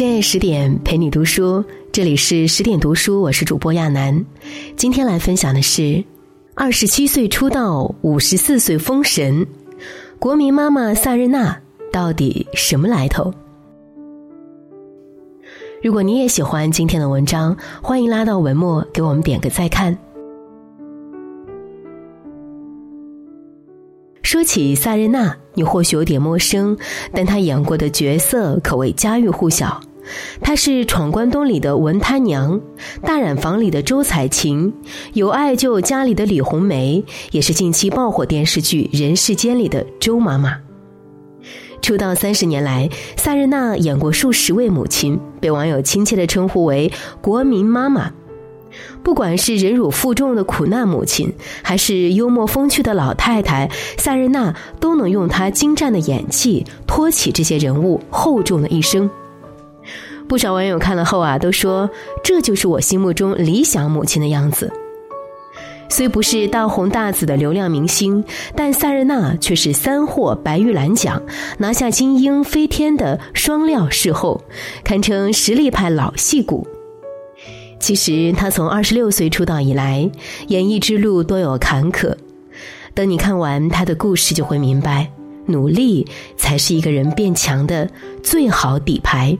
[0.00, 4.24] 深夜十点陪你读书，这里是十点读书，我是主播亚楠。
[4.74, 6.02] 今天来分享的是：
[6.54, 9.46] 二十七岁出道，五十四岁封神，
[10.18, 11.54] 国民妈妈萨日娜
[11.92, 13.30] 到底什么来头？
[15.82, 19.94] 如果你也喜欢今天的文章，欢迎拉到文末给我们点个再看。
[24.22, 26.74] 说起萨日娜，你或许有点陌生，
[27.12, 29.78] 但她演过的角色可谓家喻户晓。
[30.40, 32.60] 她是《闯关东》里的文贪娘，
[33.02, 34.72] 《大染坊》里的周采芹，
[35.12, 40.58] 有爱就家里的李红梅，也是近期爆火电视剧《人世间》里的周妈妈。
[41.82, 48.12] 出道三十年来，萨日娜演过数十位母亲，被网友亲切的称呼为“国民妈妈”。
[49.02, 59.10] 不管是忍辱负重的苦难母亲，还是幽默风趣的老太太，萨日娜都能用她精湛的演技托起这些人物厚重的一生。
[60.30, 61.90] 不少网友看了后啊，都说
[62.22, 64.72] 这就是我心目中理想母亲的样子。
[65.88, 68.24] 虽不是大红大紫的流量明星，
[68.54, 71.20] 但萨日娜却是三获白玉兰奖、
[71.58, 74.40] 拿下金鹰飞天的双料视后，
[74.84, 76.64] 堪称实力派老戏骨。
[77.80, 80.08] 其实他从二十六岁出道以来，
[80.46, 82.14] 演艺之路多有坎坷。
[82.94, 85.10] 等你看完他的故事，就会明白，
[85.46, 87.90] 努力才是一个人变强的
[88.22, 89.36] 最好底牌。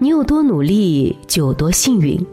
[0.00, 2.24] 你有多努力，就有多幸运。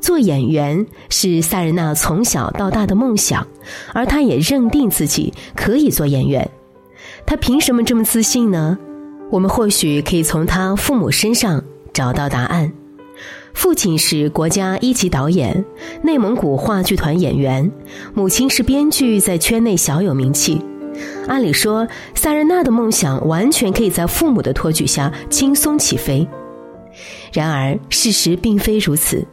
[0.00, 3.46] 做演员是萨日娜从小到大的梦想，
[3.92, 6.48] 而她也认定自己可以做演员。
[7.24, 8.78] 她凭什么这么自信呢？
[9.30, 12.72] 我们或许可以从她父母身上找到答案。
[13.54, 15.64] 父亲是国家一级导演，
[16.02, 17.70] 内蒙古话剧团演员；
[18.14, 20.60] 母亲是编剧，在圈内小有名气。
[21.26, 26.28] 按理说，萨日娜的梦想完全可以在父母的托举下轻松起飞。
[27.32, 29.26] 然而，事实并非如此。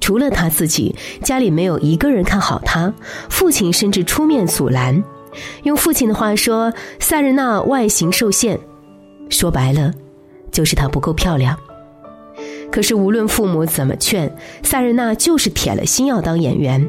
[0.00, 2.92] 除了他自己，家里没有一个人看好他，
[3.28, 5.02] 父亲甚至出面阻拦。
[5.64, 8.58] 用父亲的话说，萨日娜外形受限，
[9.28, 9.92] 说白了，
[10.52, 11.58] 就是她不够漂亮。
[12.70, 16.88] 可是无论父母怎么劝，萨日娜就是铁了心要当演员。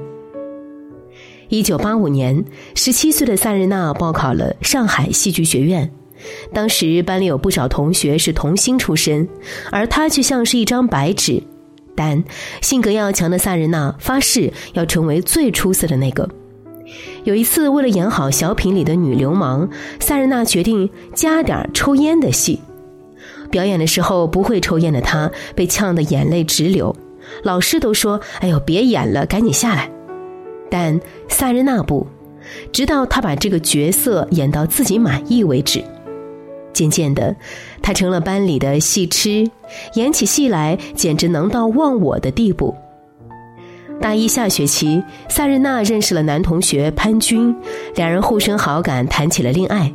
[1.49, 2.43] 一九八五年，
[2.75, 5.91] 十七岁的萨日娜报考了上海戏剧学院。
[6.53, 9.27] 当时班里有不少同学是童星出身，
[9.71, 11.41] 而她却像是一张白纸。
[11.95, 12.23] 但
[12.61, 16.29] 性格要强的萨日娜发誓要成为最出色的那个。
[17.23, 19.69] 有一次，为了演好小品里的女流氓，
[19.99, 22.59] 萨日娜决定加点抽烟的戏。
[23.49, 26.95] 表演的时候不会抽烟的她被呛得眼泪直流，
[27.43, 29.89] 老师都说：“哎呦，别演了，赶紧下来。”
[30.69, 32.05] 但萨日娜不，
[32.71, 35.83] 直到她把这个角色演到自己满意为止。
[36.77, 37.35] 渐渐的，
[37.81, 39.49] 他成了班里的戏痴，
[39.95, 42.75] 演起戏来简直能到忘我的地步。
[43.99, 47.55] 大一下学期，萨日娜认识了男同学潘军，
[47.95, 49.91] 两人互生好感，谈起了恋爱。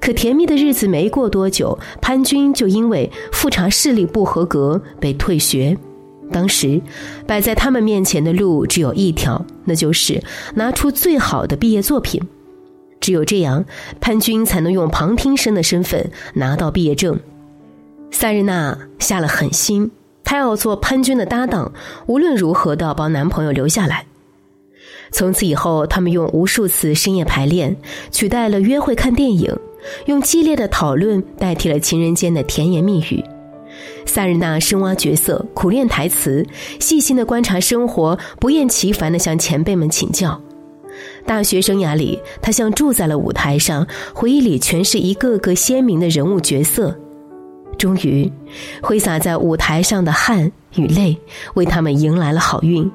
[0.00, 5.76] 可甜蜜的日子没过多久，潘军就因为复查视力不合格被退学。
[6.30, 6.80] 当时
[7.26, 10.22] 摆在他们面前的路只有一条，那就是
[10.54, 12.20] 拿出最好的毕业作品。
[13.06, 13.64] 只有这样，
[14.00, 17.16] 潘军才能用旁听生的身份拿到毕业证。
[18.10, 19.92] 萨日娜下了狠心，
[20.24, 21.72] 她要做潘军的搭档，
[22.06, 24.06] 无论如何都要帮男朋友留下来。
[25.12, 27.76] 从此以后，他们用无数次深夜排练
[28.10, 29.56] 取代了约会看电影。
[30.06, 33.22] 用激烈的讨论代替了情人间的甜言蜜语。
[34.04, 36.44] 萨日娜深挖角色，苦练台词，
[36.80, 40.40] 细心的观察生活，不厌其烦的向前辈们请教。
[41.26, 46.96] 大学生涯里，他像住在了舞台上，回忆里全是一个个鲜明的人物角色。
[47.76, 48.32] 终于，
[48.80, 51.18] 挥洒在舞台上的汗与泪，
[51.54, 52.90] 为他们迎来了好运。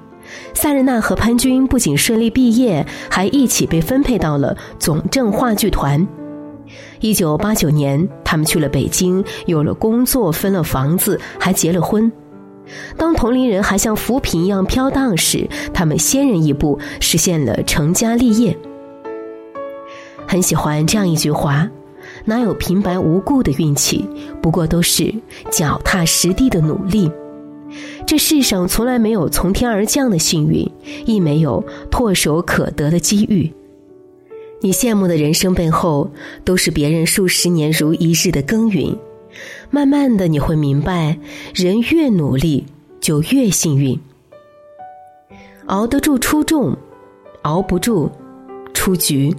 [0.53, 6.07] 萨日娜和潘军不仅顺利毕业，还一起被分配到了总政话剧团。
[7.01, 12.09] 一九八九年，他们去了北京，有了工作，分了房子，还结了婚。
[12.97, 18.57] 当同龄人还像浮萍一样飘荡时，他们先人一步实现了成家立业。
[20.27, 21.69] 很喜欢这样一句话
[22.25, 24.07] ：“哪有平白无故的运气？
[24.41, 25.13] 不过都是
[25.49, 27.11] 脚踏实地的努力。
[28.05, 30.69] 这世上从来没有从天而降的幸运，
[31.05, 33.51] 亦没有唾手可得的机遇。”
[34.63, 36.11] 你羡慕的人生背后，
[36.45, 38.95] 都是别人数十年如一日的耕耘。
[39.73, 41.17] 慢慢的，你会明白，
[41.55, 42.65] 人越努力，
[42.99, 43.97] 就越幸运。
[45.67, 46.77] 熬得住出众，
[47.43, 48.11] 熬不住
[48.73, 49.33] 出局。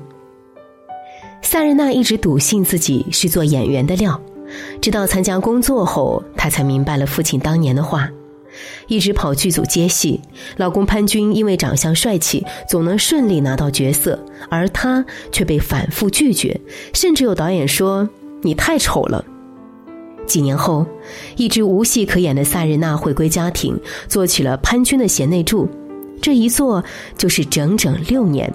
[1.43, 4.19] 萨日娜一直笃信自己是做演员的料，
[4.81, 8.09] 直到参加工作后，她才明白了父亲当年的话。
[8.87, 10.19] 一直跑剧组接戏，
[10.57, 14.19] 老公潘军因为长相帅气，总能顺利拿到角色，
[14.49, 16.59] 而她却被反复拒绝，
[16.95, 18.09] 甚至有导演说
[18.41, 19.23] ：“你太丑了。”
[20.33, 20.87] 几年后，
[21.37, 25.69] 一直无戏可演的萨日娜回归家庭，做起了潘军的贤内助，
[26.23, 26.83] 这一做
[27.19, 28.51] 就是整整六年。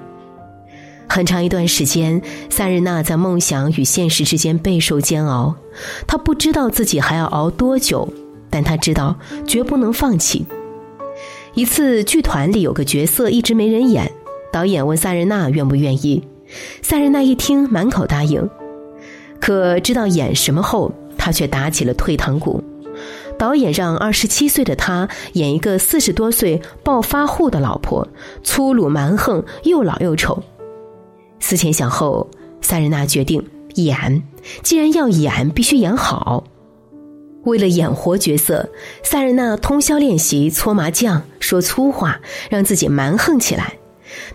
[1.07, 2.19] 很长一段时间，
[2.49, 5.53] 萨日娜在梦想与现实之间备受煎熬，
[6.07, 8.11] 她不知道自己还要熬多久。
[8.49, 9.13] 但他知道
[9.45, 10.45] 绝不能放弃。
[11.53, 14.09] 一次剧团里有个角色一直没人演，
[14.51, 16.23] 导演问萨日娜愿不愿意，
[16.81, 18.49] 萨日娜一听满口答应。
[19.41, 20.91] 可知道演什么后，
[21.27, 22.63] 他却打起了退堂鼓。
[23.37, 28.07] 导演让二十七岁的他演一个四十多岁暴发户的老婆，
[28.43, 30.41] 粗鲁蛮横，又老又丑。
[31.41, 32.29] 思前想后，
[32.61, 33.45] 萨日娜决定
[33.75, 34.23] 演。
[34.63, 36.45] 既然要演，必须演好。
[37.43, 38.69] 为了演活角色，
[39.03, 43.73] 萨日娜通宵练习搓麻将、说粗话，让自己蛮横起来。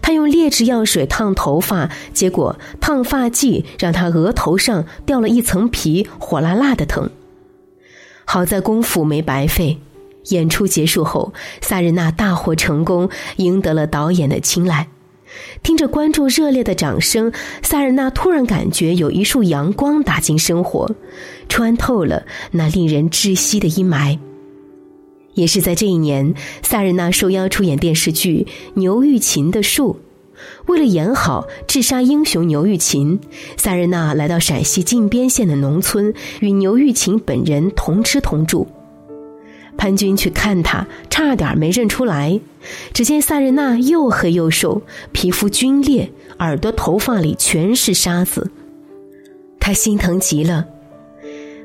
[0.01, 7.11] 他用劣质药水烫头发，结果烫发剂让他额头上掉了一层皮，火辣辣的疼。
[8.25, 9.79] 好在功夫没白费，
[10.27, 14.89] 演出结束后，萨日娜大获成功，赢得了导演的青睐。
[15.63, 17.33] 听着观众热烈的掌声，
[17.63, 20.95] 萨日娜突然感觉有一束阳光打进生活，
[21.49, 24.19] 穿透了那令人窒息的阴霾。
[25.35, 29.95] 也是在这一年，萨日娜受邀出演电视剧《牛玉琴的树》。
[30.67, 33.21] 为了演好治沙英雄牛玉琴，
[33.57, 38.67] 萨日娜来到陕西靖边县的农村，与牛玉琴本人同吃同住。
[39.77, 42.41] 潘军去看他，差点没认出来。
[42.93, 44.83] 只见萨日娜又黑又瘦，
[45.13, 48.51] 皮肤皲裂，耳朵、头发里全是沙子。
[49.59, 50.67] 他心疼极了，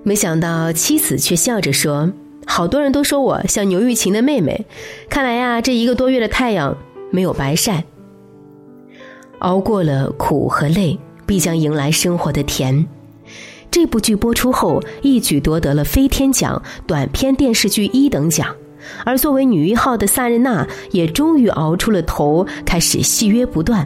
[0.04, 2.12] 没想到妻子却笑着说
[2.48, 4.66] ：“好多人都说我像牛玉琴的妹妹，
[5.10, 6.76] 看来呀，这一个多月的太阳
[7.12, 7.84] 没有白晒。
[9.40, 10.98] 熬过了苦和累，
[11.28, 12.88] 必将迎来生活的甜。”
[13.70, 18.56] 这部剧播出后，一举夺得了飞天奖短片电视剧一等奖，
[19.06, 23.86] 而作为女一号的萨日娜也终于熬出了头，开始戏约不断。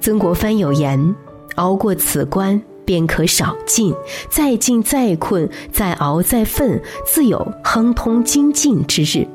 [0.00, 1.14] 曾国藩有言
[1.56, 3.92] ：“熬过此关，便可少进；
[4.30, 9.26] 再进再困，再熬再奋，自有亨通精进之日。”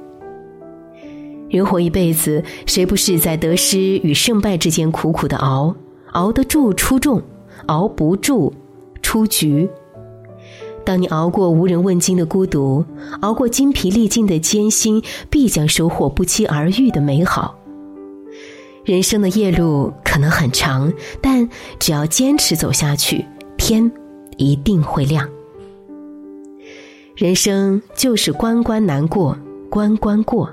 [1.49, 5.75] 人活一辈子，谁不是在得失与胜败之间苦苦的熬？
[6.13, 7.21] 熬得住出众，
[7.67, 8.53] 熬不住。
[9.01, 9.69] 出局。
[10.83, 12.83] 当你熬过无人问津的孤独，
[13.21, 17.57] 熬过精疲力尽的艰辛，必将收获不期而遇的美好。
[18.83, 20.91] 人生的夜路可能很长，
[21.21, 21.47] 但
[21.79, 23.23] 只要坚持走下去，
[23.67, 23.91] 天
[24.37, 25.27] 一定会亮。
[27.17, 29.37] 人生就是关关难过
[29.69, 30.49] 关关过。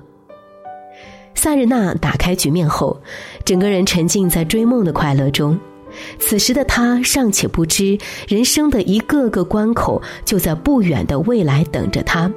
[1.33, 3.01] 萨日娜打开局面后，
[3.45, 5.57] 整个人沉浸在追梦的快乐中。
[6.19, 7.97] 此时的他尚且不知，
[8.27, 12.29] 人生的一个个关口就在不远的未来等着他。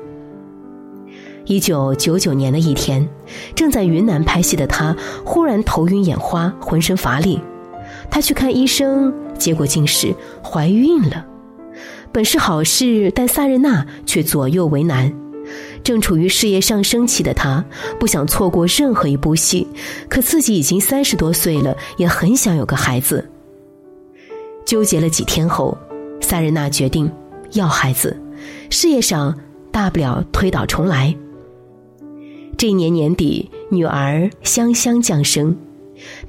[1.46, 3.10] 一九九九年的一天，
[3.56, 4.96] 正在云南拍戏的他
[5.26, 7.42] 忽然头晕眼花，浑身乏力。
[8.12, 10.14] 他去看医生，结果竟是
[10.44, 11.26] 怀孕了。
[12.12, 15.14] 本是好事，但萨日娜却左右为难。
[15.84, 17.64] 正处于事业上升期的她，
[18.00, 19.66] 不想错过任何一部戏，
[20.10, 23.30] 可自己已经三十多岁了，也很想有个孩子。
[24.66, 25.78] 纠结了几天后，
[26.20, 27.10] 萨日娜决定
[27.54, 28.20] 要孩子，
[28.70, 29.34] 事业上
[29.72, 31.16] 大不了推倒重来。
[32.58, 35.56] 这一年年底，女儿香香降生，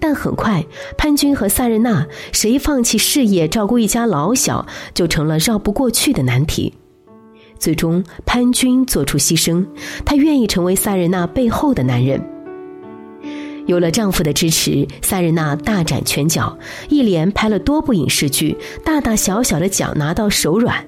[0.01, 0.65] 但很快
[0.97, 6.75] 潘军和萨日娜谁放弃事业照顾一家老小，就成了绕不过去的难题。
[7.59, 9.67] 最终，潘军做出牺牲，
[10.05, 12.23] 他愿意成为萨日娜背后的男人。
[13.67, 16.57] 有了丈夫的支持，萨日娜大展拳脚，
[16.89, 20.87] 一连拍了多部影视剧，大大小小的奖拿到手软。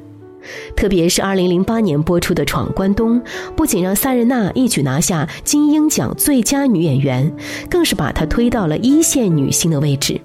[0.77, 3.21] 特别是2008年播出的《闯关东》，
[3.57, 7.35] 不仅让萨日娜一举拿下金鹰奖最佳女演员，
[7.69, 10.21] 更是把她推到了一线女星的位置。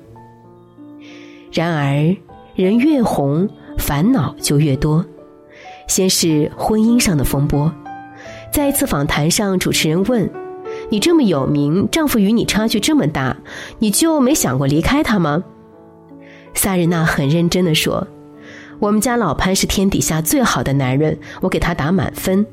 [1.51, 2.15] 然而，
[2.55, 5.05] 人越红，烦恼就越多。
[5.87, 7.71] 先是婚姻上的风波，
[8.51, 10.29] 在一次访谈上，主持人问。
[10.89, 13.37] 你这么有名，丈夫与你差距这么大，
[13.79, 15.43] 你就没想过离开他吗？
[16.53, 18.07] 萨日娜很认真的说
[18.85, 22.45] ：“我们家老潘是天底下最好的男人，我给他打满分。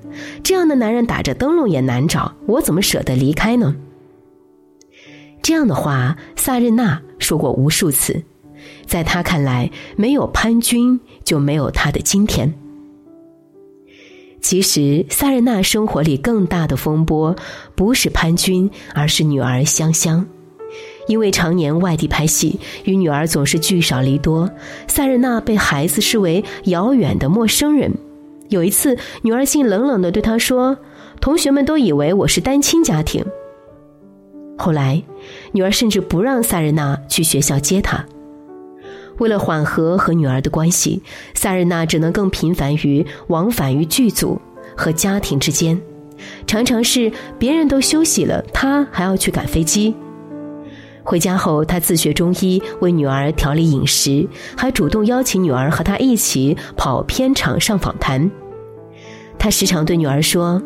[0.42, 3.76] 这样的男人打着灯笼也难找，我怎么舍得离开呢？”
[5.42, 8.22] 这样的话，萨日娜说过无数次。
[8.86, 12.54] 在他看来，没有潘军就没有他的今天。
[14.40, 17.36] 其实，萨日娜生活里更大的风波，
[17.74, 20.26] 不是潘军，而是女儿香香。
[21.08, 24.50] 因为常年外地拍戏，与女儿总是聚少离多，
[24.86, 27.92] 萨日娜被孩子视为遥远的陌生人。
[28.48, 30.76] 有一次，女儿竟冷冷的对她说
[31.20, 33.24] ：“同学们都以为我是单亲家庭。”
[34.58, 35.02] 后来，
[35.52, 38.04] 女儿甚至不让萨日娜去学校接她。
[39.18, 41.02] 为了缓和和女儿的关系，
[41.34, 44.40] 萨日娜只能更频繁于往返于剧组
[44.76, 45.80] 和家庭之间，
[46.46, 49.94] 常常是别人都休息了，她还要去赶飞机。
[51.04, 58.30] 回家后，他自学中医，为女儿调理饮食，还主动邀请女儿和他一起跑片场上访谈。
[59.38, 60.62] 他时常对女儿说：“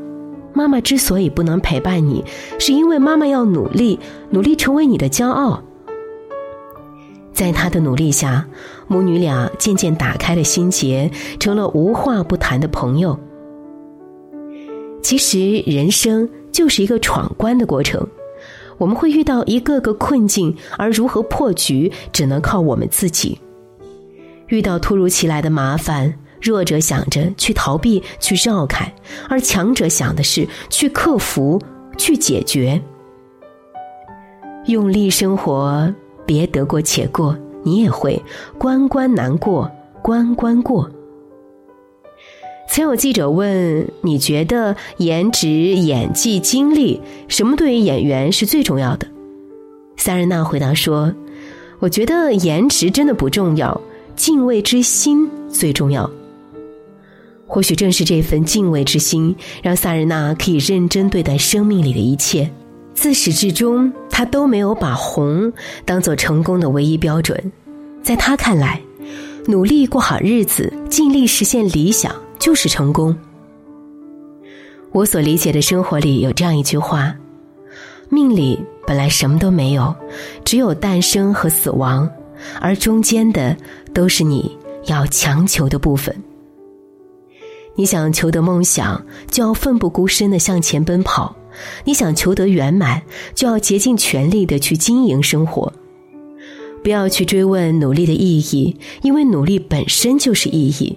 [0.53, 2.23] 妈妈之所以不能陪伴你，
[2.59, 3.99] 是因为妈妈要努力，
[4.31, 5.63] 努力成为你的骄傲。”
[7.33, 8.47] 在他的努力下，
[8.87, 13.19] 母女俩渐渐打开了心结，成了无话不谈的朋友。
[15.03, 18.07] 其实，人生就是一个闯关的过程。
[18.79, 23.41] 我们会遇到一个个困境，而如何破局，只能靠我们自己。
[24.49, 28.95] 遇到突如其来的麻烦，弱者想着去逃避、去绕开，
[29.29, 31.61] 而强者想的是去克服、
[31.97, 32.81] 去解决。
[34.67, 35.93] 用力生活，
[36.25, 38.23] 别得过且过，你也会
[38.59, 39.71] 关关难过
[40.03, 40.91] 关关过。
[42.69, 49.07] 曾有记者问：“你觉得颜值、演技、经历，什么对于演员是最重要的？”
[49.97, 51.15] 萨日娜回答说
[51.81, 53.81] ：“我觉得颜值真的不重要，
[54.15, 56.11] 敬畏之心最重要。
[57.47, 62.51] 或许正是这份敬畏之心，让萨日娜可以认真对待生命里的一切。
[62.93, 65.53] 自始至终，她都没有把红
[65.85, 67.53] 当做成功的唯一标准。
[68.03, 68.81] 在她看来，
[69.47, 72.15] 努力过好日子，尽力实现理想。”
[72.47, 73.13] 就是成功。
[74.93, 77.13] 我所理解的生活里有这样一句话：
[78.09, 79.93] 命里本来什么都没有，
[80.45, 82.09] 只有诞生和死亡，
[82.61, 83.57] 而中间的
[83.93, 86.15] 都是你要强求的部分。
[87.75, 91.35] 你想求得梦想，就要奋不顾身的向前奔跑；
[91.85, 93.03] 你想求得圆满，
[93.35, 95.73] 就要竭尽全力的去经营生活。
[96.85, 100.97] 不要去追问努力的意义，因为努力本身就是意义。